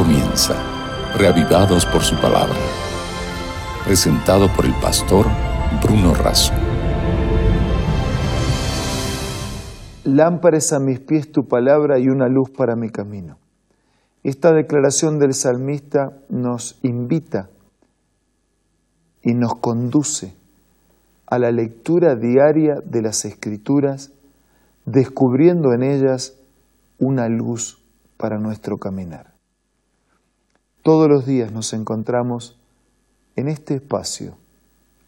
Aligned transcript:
comienza, 0.00 0.54
reavivados 1.18 1.84
por 1.84 2.00
su 2.00 2.16
palabra. 2.16 2.56
Presentado 3.84 4.48
por 4.56 4.64
el 4.64 4.72
pastor 4.80 5.26
Bruno 5.82 6.14
Razo. 6.14 6.54
Lámparas 10.04 10.72
a 10.72 10.78
mis 10.78 11.00
pies 11.00 11.30
tu 11.30 11.46
palabra 11.46 11.98
y 11.98 12.08
una 12.08 12.28
luz 12.28 12.48
para 12.48 12.76
mi 12.76 12.88
camino. 12.88 13.36
Esta 14.22 14.54
declaración 14.54 15.18
del 15.18 15.34
salmista 15.34 16.16
nos 16.30 16.78
invita 16.82 17.50
y 19.22 19.34
nos 19.34 19.56
conduce 19.56 20.32
a 21.26 21.38
la 21.38 21.50
lectura 21.50 22.14
diaria 22.14 22.76
de 22.82 23.02
las 23.02 23.26
escrituras, 23.26 24.12
descubriendo 24.86 25.74
en 25.74 25.82
ellas 25.82 26.38
una 26.98 27.28
luz 27.28 27.84
para 28.16 28.38
nuestro 28.38 28.78
caminar. 28.78 29.39
Todos 30.82 31.10
los 31.10 31.26
días 31.26 31.52
nos 31.52 31.74
encontramos 31.74 32.58
en 33.36 33.48
este 33.48 33.74
espacio, 33.74 34.38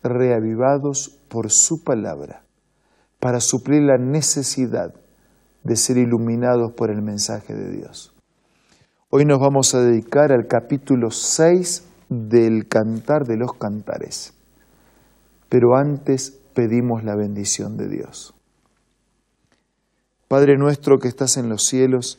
reavivados 0.03 1.19
por 1.29 1.51
su 1.51 1.83
palabra, 1.83 2.43
para 3.19 3.41
suplir 3.41 3.83
la 3.83 3.97
necesidad 3.97 4.95
de 5.65 5.77
ser 5.77 5.97
iluminados 5.97 6.73
por 6.73 6.91
el 6.91 7.01
mensaje 7.01 7.55
de 7.55 7.71
Dios. 7.71 8.13
Hoy 9.09 9.25
nos 9.25 9.41
vamos 9.41 9.75
a 9.75 9.80
dedicar 9.80 10.30
al 10.30 10.47
capítulo 10.47 11.11
6 11.11 11.85
del 12.11 12.69
Cantar 12.69 13.25
de 13.27 13.39
los 13.39 13.55
Cantares, 13.55 14.35
pero 15.49 15.75
antes 15.75 16.39
pedimos 16.52 17.02
la 17.02 17.15
bendición 17.15 17.79
de 17.79 17.89
Dios. 17.89 18.35
Padre 20.29 20.59
nuestro 20.59 20.99
que 20.99 21.09
estás 21.09 21.39
en 21.39 21.49
los 21.49 21.65
cielos, 21.65 22.19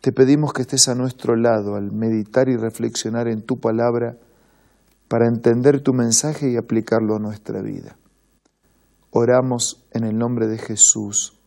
te 0.00 0.12
pedimos 0.12 0.52
que 0.52 0.62
estés 0.62 0.88
a 0.88 0.94
nuestro 0.94 1.36
lado 1.36 1.74
al 1.74 1.92
meditar 1.92 2.48
y 2.48 2.56
reflexionar 2.56 3.28
en 3.28 3.42
tu 3.42 3.60
palabra 3.60 4.16
para 5.08 5.26
entender 5.26 5.82
tu 5.82 5.92
mensaje 5.92 6.50
y 6.50 6.56
aplicarlo 6.56 7.16
a 7.16 7.18
nuestra 7.18 7.60
vida. 7.60 7.96
Oramos 9.10 9.84
en 9.92 10.04
el 10.04 10.16
nombre 10.16 10.46
de 10.46 10.56
Jesús. 10.56 11.38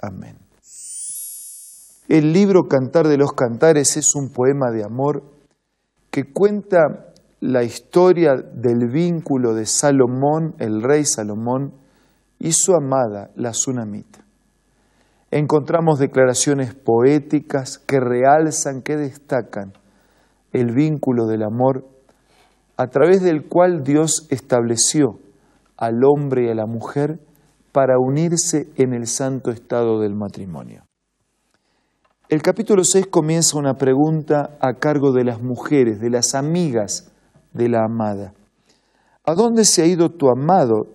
Amén. 0.00 0.38
El 2.08 2.32
libro 2.32 2.68
Cantar 2.68 3.08
de 3.08 3.16
los 3.16 3.32
Cantares 3.32 3.96
es 3.96 4.14
un 4.14 4.28
poema 4.28 4.70
de 4.70 4.84
amor 4.84 5.24
que 6.10 6.32
cuenta 6.32 7.12
la 7.40 7.64
historia 7.64 8.34
del 8.34 8.88
vínculo 8.88 9.54
de 9.54 9.66
Salomón, 9.66 10.54
el 10.58 10.82
rey 10.82 11.04
Salomón, 11.04 11.72
y 12.38 12.52
su 12.52 12.72
amada, 12.74 13.30
la 13.34 13.52
Sunamita 13.52 14.25
encontramos 15.30 15.98
declaraciones 15.98 16.74
poéticas 16.74 17.78
que 17.78 17.98
realzan, 18.00 18.82
que 18.82 18.96
destacan 18.96 19.72
el 20.52 20.72
vínculo 20.74 21.26
del 21.26 21.42
amor 21.42 21.84
a 22.76 22.86
través 22.88 23.22
del 23.22 23.48
cual 23.48 23.82
Dios 23.82 24.26
estableció 24.30 25.18
al 25.76 26.04
hombre 26.04 26.46
y 26.46 26.50
a 26.50 26.54
la 26.54 26.66
mujer 26.66 27.18
para 27.72 27.98
unirse 27.98 28.68
en 28.76 28.94
el 28.94 29.06
santo 29.06 29.50
estado 29.50 30.00
del 30.00 30.14
matrimonio. 30.14 30.84
El 32.28 32.42
capítulo 32.42 32.82
6 32.82 33.06
comienza 33.06 33.58
una 33.58 33.74
pregunta 33.74 34.56
a 34.60 34.74
cargo 34.74 35.12
de 35.12 35.24
las 35.24 35.40
mujeres, 35.40 36.00
de 36.00 36.10
las 36.10 36.34
amigas 36.34 37.12
de 37.52 37.68
la 37.68 37.84
amada. 37.84 38.32
¿A 39.24 39.34
dónde 39.34 39.64
se 39.64 39.82
ha 39.82 39.86
ido 39.86 40.10
tu 40.10 40.28
amado, 40.28 40.88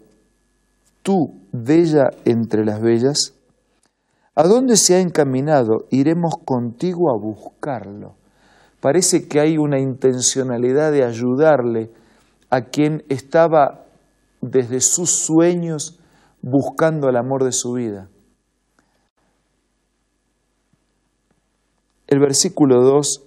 tú, 1.02 1.40
bella 1.52 2.10
entre 2.26 2.66
las 2.66 2.82
bellas? 2.82 3.34
¿A 4.36 4.44
dónde 4.44 4.78
se 4.78 4.96
ha 4.96 5.00
encaminado? 5.02 5.88
Iremos 5.90 6.36
contigo 6.46 7.12
a 7.12 7.18
buscarlo. 7.18 8.16
Parece 8.80 9.28
que 9.28 9.40
hay 9.42 9.58
una 9.58 9.80
intencionalidad 9.80 10.92
de 10.92 11.04
ayudarle 11.04 11.92
a 12.50 12.62
quien 12.62 13.04
estaba 13.10 13.86
desde 14.40 14.80
sus 14.80 15.12
sueños 15.12 16.00
buscando 16.42 17.10
el 17.10 17.18
amor 17.18 17.44
de 17.44 17.52
su 17.52 17.74
vida. 17.74 18.10
El 22.08 22.20
versículo 22.20 22.82
2 22.82 23.24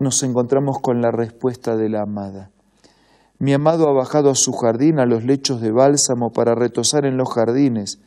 nos 0.00 0.22
encontramos 0.24 0.80
con 0.80 1.00
la 1.00 1.12
respuesta 1.12 1.76
de 1.76 1.88
la 1.88 2.02
amada. 2.02 2.50
Mi 3.38 3.52
amado 3.54 3.88
ha 3.88 3.92
bajado 3.92 4.30
a 4.30 4.34
su 4.34 4.52
jardín, 4.52 4.98
a 4.98 5.06
los 5.06 5.24
lechos 5.24 5.60
de 5.60 5.70
bálsamo, 5.70 6.32
para 6.32 6.54
retosar 6.54 7.06
en 7.06 7.16
los 7.16 7.32
jardines 7.32 8.00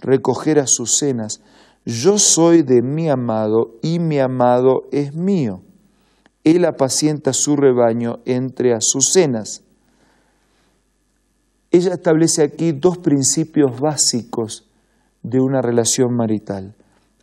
recoger 0.00 0.58
azucenas. 0.58 1.40
Yo 1.84 2.18
soy 2.18 2.62
de 2.62 2.82
mi 2.82 3.08
amado 3.08 3.78
y 3.82 3.98
mi 3.98 4.18
amado 4.18 4.88
es 4.92 5.14
mío. 5.14 5.62
Él 6.44 6.64
apacienta 6.64 7.32
su 7.32 7.56
rebaño 7.56 8.20
entre 8.24 8.74
azucenas. 8.74 9.62
Ella 11.70 11.94
establece 11.94 12.42
aquí 12.42 12.72
dos 12.72 12.98
principios 12.98 13.78
básicos 13.78 14.68
de 15.22 15.40
una 15.40 15.60
relación 15.60 16.14
marital. 16.14 16.74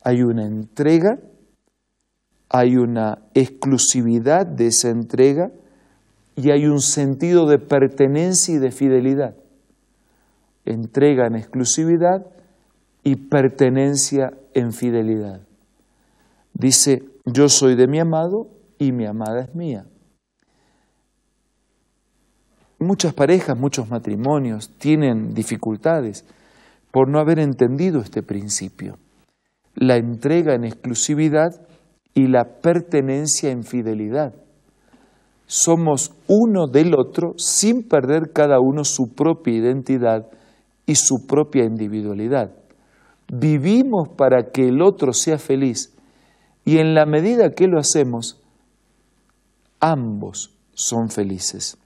Hay 0.04 0.22
una 0.22 0.46
entrega, 0.46 1.20
hay 2.50 2.78
una 2.78 3.20
exclusividad 3.34 4.46
de 4.46 4.68
esa 4.68 4.90
entrega 4.90 5.52
y 6.36 6.52
hay 6.52 6.66
un 6.68 6.82
sentido 6.82 7.48
de 7.48 7.58
pertenencia 7.58 8.54
y 8.54 8.60
de 8.60 8.72
fidelidad. 8.72 9.36
Entrega 10.66 11.28
en 11.28 11.36
exclusividad 11.36 12.28
y 13.06 13.16
pertenencia 13.16 14.32
en 14.56 14.74
fidelidad. 14.74 15.42
Dice, 16.54 17.04
yo 17.24 17.48
soy 17.50 17.76
de 17.76 17.88
mi 17.88 18.00
amado 18.00 18.48
y 18.80 18.92
mi 18.92 19.06
amada 19.06 19.42
es 19.42 19.54
mía. 19.54 19.86
Muchas 22.80 23.14
parejas, 23.14 23.58
muchos 23.58 23.90
matrimonios 23.90 24.72
tienen 24.80 25.36
dificultades 25.36 26.26
por 26.92 27.08
no 27.08 27.20
haber 27.20 27.38
entendido 27.38 28.02
este 28.02 28.24
principio. 28.24 28.98
La 29.76 29.98
entrega 29.98 30.56
en 30.56 30.64
exclusividad 30.64 31.62
y 32.16 32.28
la 32.28 32.60
pertenencia 32.60 33.52
en 33.52 33.64
fidelidad. 33.64 34.34
Somos 35.46 36.12
uno 36.28 36.66
del 36.66 36.96
otro 36.96 37.36
sin 37.38 37.88
perder 37.88 38.32
cada 38.34 38.60
uno 38.60 38.84
su 38.84 39.14
propia 39.14 39.54
identidad 39.54 40.26
y 40.88 40.96
su 40.96 41.28
propia 41.28 41.66
individualidad. 41.66 42.65
Vivimos 43.28 44.10
para 44.10 44.52
que 44.52 44.68
el 44.68 44.82
otro 44.82 45.14
sea 45.14 45.38
feliz 45.38 45.94
y 46.64 46.78
en 46.78 46.96
la 46.96 47.06
medida 47.06 47.52
que 47.52 47.68
lo 47.68 47.80
hacemos, 47.80 48.42
ambos 49.80 50.58
son 50.74 51.10
felices. 51.10 51.78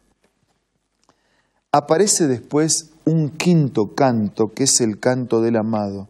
Aparece 1.72 2.27
después 2.27 2.91
un 3.05 3.29
quinto 3.29 3.94
canto, 3.95 4.47
que 4.55 4.63
es 4.63 4.81
el 4.81 5.00
canto 5.00 5.41
del 5.41 5.57
amado. 5.57 6.09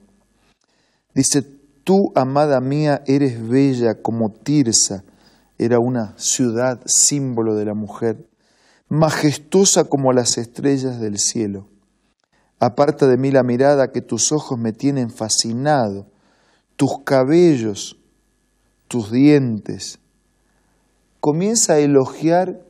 Dice, 1.13 1.41
tú, 1.84 2.11
amada 2.16 2.61
mía, 2.61 3.01
eres 3.07 3.47
bella 3.47 4.01
como 4.01 4.31
Tirsa, 4.31 5.03
era 5.57 5.79
una 5.79 6.13
ciudad 6.17 6.79
símbolo 6.85 7.56
de 7.56 7.66
la 7.66 7.73
mujer, 7.73 8.29
majestuosa 8.88 9.84
como 9.85 10.13
las 10.13 10.38
estrellas 10.38 11.00
del 11.00 11.17
cielo. 11.17 11.67
Aparta 12.62 13.08
de 13.08 13.18
mí 13.18 13.31
la 13.31 13.44
mirada 13.44 13.92
que 13.94 14.02
tus 14.02 14.34
ojos 14.34 14.59
me 14.59 14.74
tienen 14.74 15.09
fascinado, 15.09 16.08
tus 16.75 17.03
cabellos, 17.06 17.97
tus 18.90 19.12
dientes. 19.12 20.00
Comienza 21.22 21.74
a 21.74 21.80
elogiar 21.80 22.62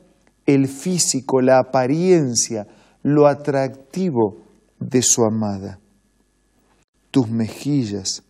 el 0.46 0.68
físico, 0.68 1.40
la 1.40 1.58
apariencia, 1.58 2.68
lo 3.02 3.26
atractivo 3.26 4.42
de 4.78 5.02
su 5.02 5.24
amada. 5.24 5.80
Tus 7.10 7.28
mejillas. 7.28 8.22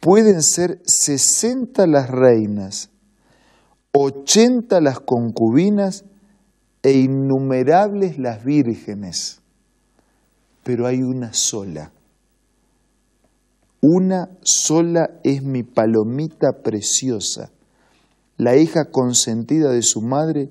Pueden 0.00 0.42
ser 0.42 0.80
sesenta 0.86 1.86
las 1.86 2.08
reinas, 2.08 2.90
ochenta 3.92 4.80
las 4.80 5.00
concubinas 5.00 6.04
e 6.82 6.92
innumerables 6.92 8.18
las 8.18 8.42
vírgenes 8.42 9.42
pero 10.68 10.86
hay 10.86 11.02
una 11.02 11.32
sola. 11.32 11.92
Una 13.80 14.28
sola 14.42 15.08
es 15.24 15.42
mi 15.42 15.62
palomita 15.62 16.60
preciosa, 16.62 17.52
la 18.36 18.54
hija 18.54 18.90
consentida 18.92 19.70
de 19.70 19.80
su 19.80 20.02
madre, 20.02 20.50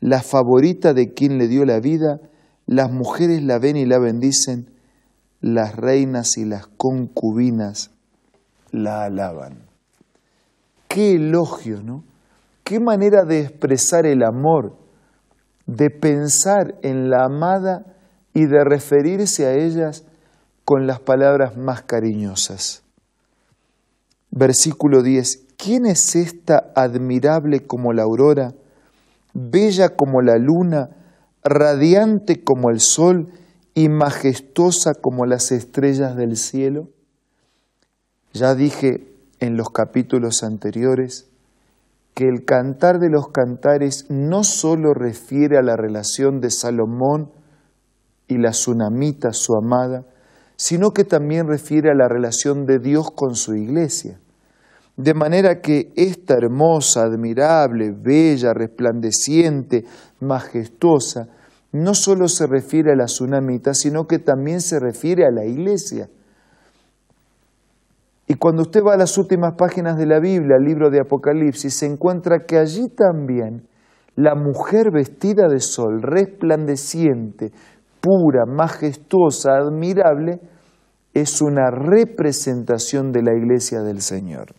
la 0.00 0.20
favorita 0.20 0.92
de 0.92 1.14
quien 1.14 1.38
le 1.38 1.48
dio 1.48 1.64
la 1.64 1.80
vida, 1.80 2.20
las 2.66 2.92
mujeres 2.92 3.42
la 3.42 3.58
ven 3.58 3.78
y 3.78 3.86
la 3.86 3.98
bendicen, 3.98 4.68
las 5.40 5.74
reinas 5.74 6.36
y 6.36 6.44
las 6.44 6.66
concubinas 6.66 7.90
la 8.70 9.04
alaban. 9.04 9.64
Qué 10.88 11.12
elogio, 11.12 11.82
¿no? 11.82 12.04
Qué 12.64 12.80
manera 12.80 13.24
de 13.24 13.40
expresar 13.40 14.04
el 14.04 14.24
amor, 14.24 14.76
de 15.64 15.88
pensar 15.88 16.74
en 16.82 17.08
la 17.08 17.24
amada 17.24 17.93
y 18.34 18.46
de 18.46 18.64
referirse 18.64 19.46
a 19.46 19.54
ellas 19.54 20.04
con 20.64 20.86
las 20.86 21.00
palabras 21.00 21.56
más 21.56 21.82
cariñosas. 21.82 22.82
Versículo 24.30 25.02
10. 25.02 25.44
¿quién 25.56 25.86
es 25.86 26.14
esta 26.14 26.72
admirable 26.74 27.66
como 27.66 27.92
la 27.92 28.02
aurora, 28.02 28.52
bella 29.32 29.96
como 29.96 30.20
la 30.20 30.36
luna, 30.36 30.90
radiante 31.42 32.42
como 32.42 32.70
el 32.70 32.80
sol 32.80 33.28
y 33.74 33.88
majestuosa 33.88 34.92
como 34.94 35.26
las 35.26 35.52
estrellas 35.52 36.16
del 36.16 36.36
cielo? 36.36 36.88
Ya 38.32 38.54
dije 38.54 39.08
en 39.40 39.56
los 39.56 39.70
capítulos 39.70 40.42
anteriores 40.42 41.30
que 42.14 42.24
el 42.24 42.44
cantar 42.44 42.98
de 42.98 43.10
los 43.10 43.28
cantares 43.28 44.06
no 44.10 44.44
sólo 44.44 44.94
refiere 44.94 45.58
a 45.58 45.62
la 45.62 45.76
relación 45.76 46.40
de 46.40 46.50
Salomón 46.50 47.30
y 48.28 48.38
la 48.38 48.50
tsunamita, 48.50 49.32
su 49.32 49.54
amada, 49.54 50.04
sino 50.56 50.92
que 50.92 51.04
también 51.04 51.46
refiere 51.48 51.90
a 51.90 51.94
la 51.94 52.08
relación 52.08 52.64
de 52.66 52.78
Dios 52.78 53.10
con 53.10 53.34
su 53.34 53.54
iglesia. 53.54 54.18
De 54.96 55.12
manera 55.12 55.60
que 55.60 55.92
esta 55.96 56.34
hermosa, 56.34 57.02
admirable, 57.02 57.92
bella, 57.92 58.54
resplandeciente, 58.54 59.84
majestuosa, 60.20 61.28
no 61.72 61.94
solo 61.94 62.28
se 62.28 62.46
refiere 62.46 62.92
a 62.92 62.96
la 62.96 63.06
tsunamita, 63.06 63.74
sino 63.74 64.06
que 64.06 64.20
también 64.20 64.60
se 64.60 64.78
refiere 64.78 65.26
a 65.26 65.32
la 65.32 65.44
iglesia. 65.44 66.08
Y 68.28 68.34
cuando 68.34 68.62
usted 68.62 68.80
va 68.82 68.94
a 68.94 68.96
las 68.96 69.18
últimas 69.18 69.54
páginas 69.58 69.98
de 69.98 70.06
la 70.06 70.20
Biblia, 70.20 70.56
al 70.56 70.64
libro 70.64 70.88
de 70.90 71.00
Apocalipsis, 71.00 71.74
se 71.74 71.86
encuentra 71.86 72.44
que 72.46 72.58
allí 72.58 72.88
también 72.88 73.66
la 74.14 74.36
mujer 74.36 74.92
vestida 74.92 75.48
de 75.48 75.58
sol, 75.58 76.00
resplandeciente, 76.00 77.52
pura, 78.04 78.44
majestuosa, 78.44 79.52
admirable, 79.56 80.38
es 81.14 81.40
una 81.40 81.70
representación 81.70 83.12
de 83.12 83.22
la 83.22 83.34
iglesia 83.34 83.80
del 83.80 84.02
Señor. 84.02 84.54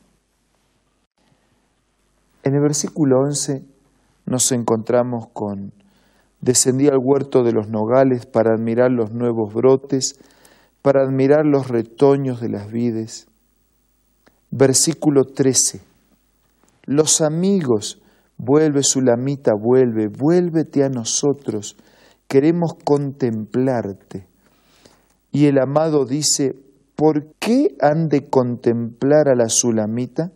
En 2.42 2.56
el 2.56 2.62
versículo 2.62 3.20
11 3.20 3.64
nos 4.26 4.52
encontramos 4.52 5.28
con, 5.32 5.74
descendí 6.42 6.88
al 6.88 6.98
huerto 7.00 7.44
de 7.44 7.52
los 7.52 7.70
nogales 7.70 8.26
para 8.26 8.56
admirar 8.56 8.90
los 8.90 9.14
nuevos 9.14 9.54
brotes, 9.54 10.20
para 10.82 11.04
admirar 11.04 11.46
los 11.46 11.68
retoños 11.68 12.42
de 12.42 12.50
las 12.50 12.72
vides. 12.72 13.28
Versículo 14.50 15.26
13, 15.26 15.82
los 16.86 17.22
amigos, 17.22 18.02
vuelve 18.38 18.82
Sulamita, 18.82 19.52
vuelve, 19.54 20.08
vuélvete 20.08 20.84
a 20.84 20.90
nosotros, 20.90 21.78
queremos 22.28 22.74
contemplarte. 22.84 24.28
Y 25.32 25.46
el 25.46 25.60
amado 25.60 26.06
dice, 26.06 26.56
¿por 26.96 27.34
qué 27.40 27.76
han 27.82 28.08
de 28.08 28.30
contemplar 28.30 29.28
a 29.28 29.36
la 29.36 29.50
Sulamita? 29.50 30.32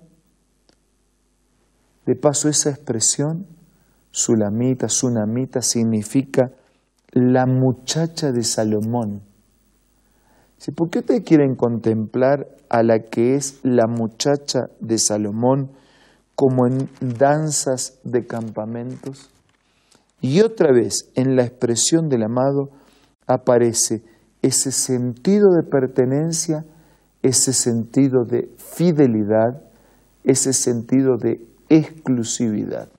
De 2.06 2.16
paso, 2.16 2.50
esa 2.50 2.70
expresión, 2.72 3.46
Sulamita, 4.12 4.90
Sunamita, 4.90 5.62
significa 5.62 6.52
la 7.12 7.46
muchacha 7.46 8.32
de 8.32 8.44
Salomón. 8.44 9.22
¿Por 10.76 10.90
qué 10.90 11.00
ustedes 11.00 11.24
quieren 11.24 11.56
contemplar 11.56 12.48
a 12.70 12.84
la 12.84 13.00
que 13.00 13.36
es 13.36 13.60
la 13.64 13.88
muchacha 13.88 14.70
de 14.80 14.98
Salomón 14.98 15.72
como 16.36 16.68
en 16.68 16.90
danzas 17.00 18.00
de 18.04 18.26
campamentos? 18.28 19.30
Y 20.22 20.42
otra 20.42 20.72
vez, 20.74 21.10
en 21.16 21.36
la 21.36 21.44
expresión 21.44 22.10
del 22.10 22.24
amado, 22.24 22.70
aparece 23.28 24.04
ese 24.42 24.72
sentido 24.72 25.50
de 25.52 25.64
pertenencia, 25.64 26.66
ese 27.22 27.54
sentido 27.54 28.26
de 28.26 28.50
fidelidad, 28.58 29.64
ese 30.24 30.54
sentido 30.54 31.18
de 31.18 31.42
exclusividad. 31.70 32.90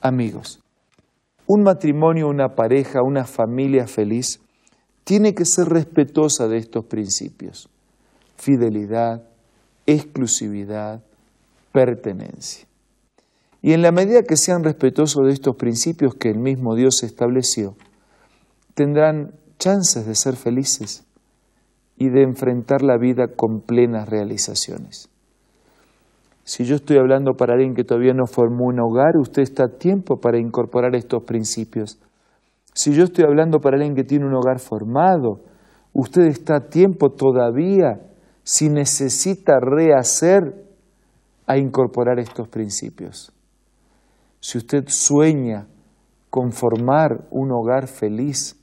Amigos, 0.00 0.60
un 1.46 1.62
matrimonio, 1.62 2.28
una 2.28 2.54
pareja, 2.54 3.02
una 3.02 3.24
familia 3.24 3.86
feliz 3.86 4.40
tiene 5.04 5.34
que 5.34 5.44
ser 5.44 5.68
respetuosa 5.68 6.48
de 6.48 6.58
estos 6.58 6.84
principios. 6.86 7.68
Fidelidad, 8.36 9.22
exclusividad, 9.86 11.02
pertenencia. 11.72 12.66
Y 13.62 13.72
en 13.74 13.82
la 13.82 13.92
medida 13.92 14.24
que 14.24 14.36
sean 14.36 14.64
respetuosos 14.64 15.24
de 15.24 15.32
estos 15.32 15.54
principios 15.54 16.16
que 16.16 16.28
el 16.28 16.38
mismo 16.38 16.74
Dios 16.74 17.04
estableció, 17.04 17.76
tendrán 18.74 19.34
chances 19.58 20.04
de 20.04 20.16
ser 20.16 20.34
felices 20.34 21.04
y 21.96 22.08
de 22.08 22.22
enfrentar 22.22 22.82
la 22.82 22.98
vida 22.98 23.28
con 23.36 23.60
plenas 23.60 24.08
realizaciones. 24.08 25.08
Si 26.42 26.64
yo 26.64 26.74
estoy 26.74 26.98
hablando 26.98 27.34
para 27.34 27.54
alguien 27.54 27.74
que 27.74 27.84
todavía 27.84 28.14
no 28.14 28.26
formó 28.26 28.66
un 28.66 28.80
hogar, 28.80 29.16
usted 29.16 29.42
está 29.42 29.66
a 29.66 29.78
tiempo 29.78 30.16
para 30.20 30.40
incorporar 30.40 30.96
estos 30.96 31.22
principios. 31.22 32.00
Si 32.74 32.92
yo 32.92 33.04
estoy 33.04 33.24
hablando 33.24 33.60
para 33.60 33.76
alguien 33.76 33.94
que 33.94 34.02
tiene 34.02 34.26
un 34.26 34.34
hogar 34.34 34.58
formado, 34.58 35.44
usted 35.92 36.22
está 36.22 36.56
a 36.56 36.68
tiempo 36.68 37.10
todavía, 37.10 38.00
si 38.42 38.68
necesita 38.68 39.60
rehacer, 39.60 40.64
a 41.46 41.58
incorporar 41.58 42.18
estos 42.18 42.48
principios. 42.48 43.32
Si 44.42 44.58
usted 44.58 44.88
sueña 44.88 45.68
con 46.28 46.50
formar 46.50 47.28
un 47.30 47.52
hogar 47.52 47.86
feliz, 47.86 48.56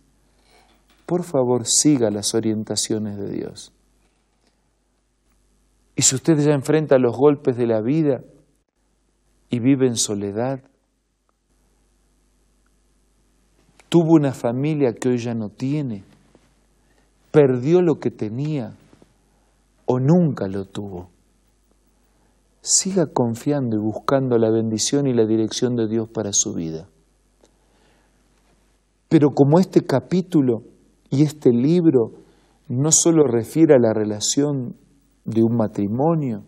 por 1.05 1.23
favor 1.23 1.65
siga 1.65 2.11
las 2.11 2.35
orientaciones 2.35 3.17
de 3.17 3.29
Dios. 3.29 3.71
Y 5.95 6.01
si 6.01 6.15
usted 6.15 6.37
ya 6.37 6.51
enfrenta 6.51 6.97
los 6.97 7.15
golpes 7.15 7.55
de 7.55 7.65
la 7.65 7.79
vida 7.79 8.21
y 9.49 9.59
vive 9.59 9.87
en 9.87 9.95
soledad, 9.95 10.61
tuvo 13.87 14.15
una 14.15 14.33
familia 14.33 14.93
que 14.93 15.07
hoy 15.07 15.17
ya 15.17 15.33
no 15.33 15.47
tiene, 15.47 16.03
perdió 17.31 17.81
lo 17.81 17.99
que 17.99 18.11
tenía 18.11 18.75
o 19.85 19.97
nunca 19.97 20.49
lo 20.49 20.65
tuvo. 20.65 21.09
Siga 22.61 23.07
confiando 23.07 23.77
y 23.77 23.79
buscando 23.79 24.37
la 24.37 24.49
bendición 24.49 25.07
y 25.07 25.13
la 25.13 25.25
dirección 25.25 25.75
de 25.75 25.87
Dios 25.87 26.09
para 26.09 26.33
su 26.33 26.53
vida. 26.53 26.87
Pero 29.07 29.31
como 29.31 29.59
este 29.59 29.81
capítulo 29.81 30.63
y 31.09 31.23
este 31.23 31.51
libro 31.51 32.11
no 32.67 32.91
solo 32.91 33.23
refiere 33.23 33.75
a 33.75 33.79
la 33.79 33.93
relación 33.93 34.75
de 35.25 35.41
un 35.41 35.55
matrimonio, 35.55 36.43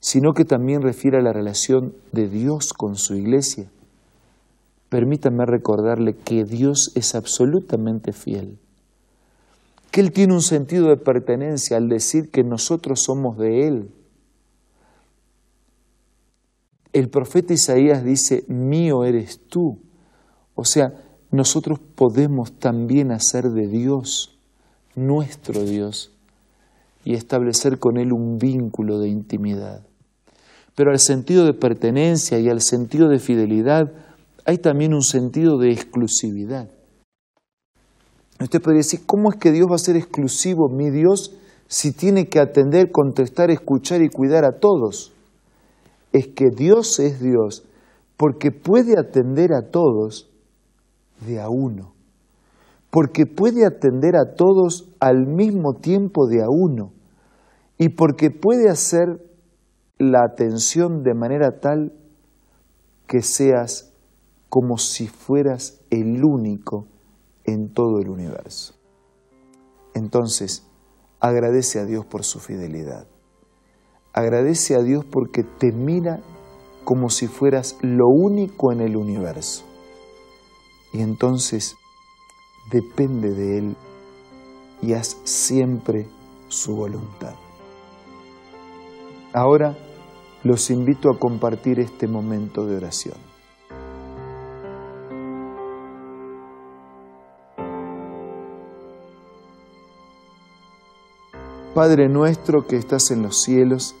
sino 0.00 0.32
que 0.32 0.44
también 0.44 0.82
refiere 0.82 1.18
a 1.18 1.22
la 1.22 1.32
relación 1.32 1.94
de 2.12 2.28
Dios 2.28 2.72
con 2.72 2.94
su 2.96 3.16
iglesia. 3.16 3.70
Permítame 4.88 5.44
recordarle 5.44 6.14
que 6.14 6.44
Dios 6.44 6.92
es 6.94 7.14
absolutamente 7.14 8.12
fiel, 8.12 8.58
que 9.90 10.00
Él 10.00 10.12
tiene 10.12 10.34
un 10.34 10.42
sentido 10.42 10.88
de 10.88 10.96
pertenencia 10.96 11.76
al 11.76 11.88
decir 11.88 12.30
que 12.30 12.44
nosotros 12.44 13.02
somos 13.02 13.36
de 13.36 13.66
Él. 13.66 13.90
El 16.92 17.08
profeta 17.08 17.52
Isaías 17.52 18.04
dice, 18.04 18.44
mío 18.48 19.04
eres 19.04 19.40
tú. 19.48 19.80
O 20.54 20.64
sea, 20.64 20.92
nosotros 21.30 21.78
podemos 21.94 22.58
también 22.58 23.12
hacer 23.12 23.44
de 23.50 23.68
Dios 23.68 24.38
nuestro 24.94 25.64
Dios 25.64 26.12
y 27.04 27.14
establecer 27.14 27.78
con 27.78 27.98
Él 27.98 28.12
un 28.12 28.38
vínculo 28.38 28.98
de 28.98 29.08
intimidad. 29.08 29.86
Pero 30.74 30.90
al 30.90 30.98
sentido 30.98 31.44
de 31.44 31.54
pertenencia 31.54 32.38
y 32.38 32.48
al 32.48 32.60
sentido 32.60 33.08
de 33.08 33.18
fidelidad 33.18 33.92
hay 34.44 34.58
también 34.58 34.94
un 34.94 35.02
sentido 35.02 35.58
de 35.58 35.70
exclusividad. 35.70 36.70
Usted 38.40 38.62
podría 38.62 38.78
decir, 38.78 39.00
¿cómo 39.04 39.30
es 39.30 39.36
que 39.36 39.52
Dios 39.52 39.66
va 39.70 39.74
a 39.74 39.78
ser 39.78 39.96
exclusivo, 39.96 40.68
mi 40.68 40.90
Dios, 40.90 41.34
si 41.66 41.92
tiene 41.92 42.28
que 42.28 42.38
atender, 42.38 42.90
contestar, 42.92 43.50
escuchar 43.50 44.00
y 44.00 44.08
cuidar 44.08 44.44
a 44.44 44.58
todos? 44.58 45.12
Es 46.18 46.26
que 46.34 46.46
Dios 46.50 46.98
es 46.98 47.20
Dios 47.20 47.64
porque 48.16 48.50
puede 48.50 48.98
atender 48.98 49.52
a 49.52 49.70
todos 49.70 50.28
de 51.24 51.40
a 51.40 51.48
uno, 51.48 51.94
porque 52.90 53.24
puede 53.24 53.64
atender 53.64 54.16
a 54.16 54.34
todos 54.34 54.92
al 54.98 55.28
mismo 55.28 55.74
tiempo 55.74 56.26
de 56.26 56.42
a 56.42 56.46
uno 56.48 56.90
y 57.78 57.90
porque 57.90 58.32
puede 58.32 58.68
hacer 58.68 59.24
la 59.96 60.24
atención 60.24 61.04
de 61.04 61.14
manera 61.14 61.60
tal 61.60 61.92
que 63.06 63.22
seas 63.22 63.94
como 64.48 64.76
si 64.76 65.06
fueras 65.06 65.84
el 65.90 66.24
único 66.24 66.88
en 67.44 67.72
todo 67.72 68.00
el 68.00 68.08
universo. 68.08 68.74
Entonces, 69.94 70.66
agradece 71.20 71.78
a 71.78 71.84
Dios 71.84 72.04
por 72.06 72.24
su 72.24 72.40
fidelidad. 72.40 73.06
Agradece 74.18 74.74
a 74.74 74.82
Dios 74.82 75.04
porque 75.04 75.44
te 75.44 75.70
mira 75.70 76.18
como 76.82 77.08
si 77.08 77.28
fueras 77.28 77.78
lo 77.82 78.08
único 78.08 78.72
en 78.72 78.80
el 78.80 78.96
universo. 78.96 79.62
Y 80.92 81.02
entonces 81.02 81.76
depende 82.72 83.32
de 83.32 83.58
Él 83.58 83.76
y 84.82 84.94
haz 84.94 85.18
siempre 85.22 86.08
su 86.48 86.74
voluntad. 86.74 87.36
Ahora 89.32 89.78
los 90.42 90.68
invito 90.70 91.12
a 91.12 91.18
compartir 91.20 91.78
este 91.78 92.08
momento 92.08 92.66
de 92.66 92.76
oración. 92.76 93.18
Padre 101.72 102.08
nuestro 102.08 102.66
que 102.66 102.74
estás 102.74 103.12
en 103.12 103.22
los 103.22 103.40
cielos, 103.42 103.94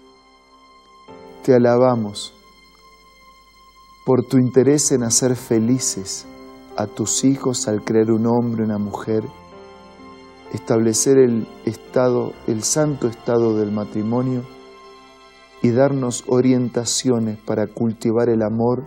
te 1.48 1.54
alabamos 1.54 2.34
por 4.04 4.22
tu 4.22 4.36
interés 4.36 4.92
en 4.92 5.02
hacer 5.02 5.34
felices 5.34 6.26
a 6.76 6.86
tus 6.86 7.24
hijos 7.24 7.68
al 7.68 7.82
crear 7.84 8.10
un 8.10 8.26
hombre, 8.26 8.64
una 8.64 8.76
mujer, 8.76 9.22
establecer 10.52 11.16
el 11.16 11.48
estado, 11.64 12.34
el 12.46 12.62
santo 12.64 13.08
estado 13.08 13.56
del 13.56 13.72
matrimonio 13.72 14.42
y 15.62 15.70
darnos 15.70 16.22
orientaciones 16.26 17.38
para 17.38 17.66
cultivar 17.66 18.28
el 18.28 18.42
amor, 18.42 18.84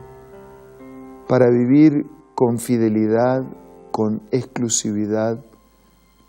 para 1.27 1.49
vivir 1.49 2.05
con 2.35 2.59
fidelidad, 2.59 3.41
con 3.89 4.21
exclusividad, 4.29 5.43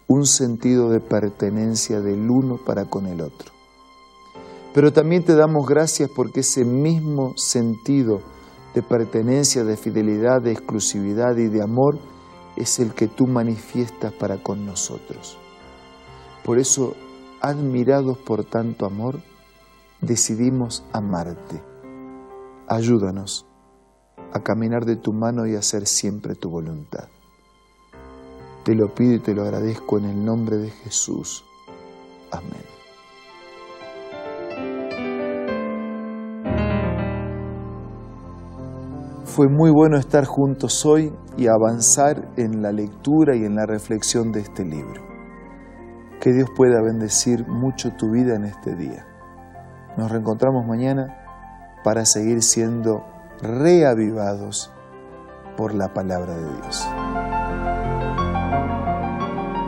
un 0.08 0.24
sentido 0.24 0.88
de 0.88 1.00
pertenencia 1.00 2.00
del 2.00 2.30
uno 2.30 2.56
para 2.56 2.86
con 2.86 3.04
el 3.04 3.20
otro. 3.20 3.51
Pero 4.74 4.92
también 4.92 5.24
te 5.24 5.34
damos 5.34 5.66
gracias 5.66 6.10
porque 6.10 6.40
ese 6.40 6.64
mismo 6.64 7.34
sentido 7.36 8.20
de 8.74 8.82
pertenencia, 8.82 9.64
de 9.64 9.76
fidelidad, 9.76 10.40
de 10.40 10.52
exclusividad 10.52 11.36
y 11.36 11.48
de 11.48 11.62
amor 11.62 11.98
es 12.56 12.78
el 12.78 12.94
que 12.94 13.08
tú 13.08 13.26
manifiestas 13.26 14.12
para 14.12 14.42
con 14.42 14.64
nosotros. 14.64 15.38
Por 16.44 16.58
eso, 16.58 16.94
admirados 17.40 18.18
por 18.18 18.44
tanto 18.44 18.86
amor, 18.86 19.20
decidimos 20.00 20.84
amarte. 20.92 21.62
Ayúdanos 22.66 23.46
a 24.32 24.40
caminar 24.40 24.86
de 24.86 24.96
tu 24.96 25.12
mano 25.12 25.46
y 25.46 25.54
a 25.54 25.58
hacer 25.58 25.86
siempre 25.86 26.34
tu 26.34 26.48
voluntad. 26.48 27.08
Te 28.64 28.74
lo 28.74 28.94
pido 28.94 29.14
y 29.14 29.18
te 29.18 29.34
lo 29.34 29.42
agradezco 29.42 29.98
en 29.98 30.04
el 30.06 30.24
nombre 30.24 30.56
de 30.56 30.70
Jesús. 30.70 31.44
Fue 39.34 39.48
muy 39.48 39.70
bueno 39.70 39.96
estar 39.96 40.26
juntos 40.26 40.84
hoy 40.84 41.10
y 41.38 41.46
avanzar 41.46 42.28
en 42.36 42.60
la 42.60 42.70
lectura 42.70 43.34
y 43.34 43.46
en 43.46 43.54
la 43.54 43.64
reflexión 43.64 44.30
de 44.30 44.40
este 44.40 44.62
libro. 44.62 45.00
Que 46.20 46.34
Dios 46.34 46.50
pueda 46.54 46.82
bendecir 46.82 47.48
mucho 47.48 47.92
tu 47.92 48.10
vida 48.10 48.34
en 48.34 48.44
este 48.44 48.76
día. 48.76 49.06
Nos 49.96 50.10
reencontramos 50.10 50.66
mañana 50.66 51.16
para 51.82 52.04
seguir 52.04 52.42
siendo 52.42 53.06
reavivados 53.40 54.70
por 55.56 55.72
la 55.72 55.94
palabra 55.94 56.36
de 56.36 56.54
Dios. 56.54 56.86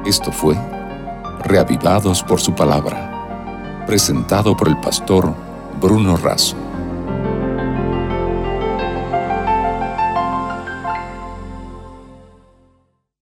Esto 0.04 0.30
fue 0.30 0.56
Reavivados 1.42 2.22
por 2.22 2.38
su 2.38 2.54
palabra, 2.54 3.84
presentado 3.86 4.54
por 4.54 4.68
el 4.68 4.78
pastor 4.78 5.32
Bruno 5.80 6.18
Razo. 6.18 6.63